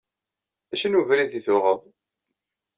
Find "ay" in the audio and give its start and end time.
1.37-1.43